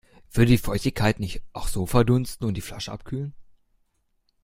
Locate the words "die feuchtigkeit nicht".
0.49-1.43